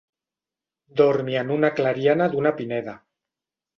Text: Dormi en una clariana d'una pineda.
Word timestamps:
Dormi 1.01 1.37
en 1.43 1.53
una 1.57 1.71
clariana 1.81 2.31
d'una 2.33 2.55
pineda. 2.63 2.97